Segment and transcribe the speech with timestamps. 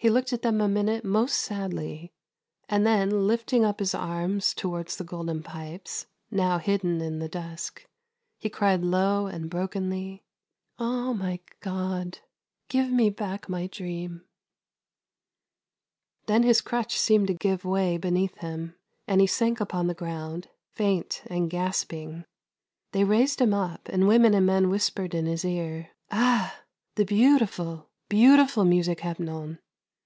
[0.00, 2.12] He looked at them a minute most sadly,
[2.68, 7.84] and then lifting up his arms towards the Golden Pipes, now hidden in the dusk,
[8.38, 12.20] he cried low and brokenly:*' Oh my God,
[12.68, 14.24] give me back my dream!"
[16.28, 18.76] Then his crutch seemed to give way beneath him,
[19.08, 22.24] and he sank upon the ground, faint and gasping.
[22.92, 26.56] They raised him up, and women and men whispered in his ear:" Ah,
[26.94, 29.58] the beautiful, beautiful music, Hepnon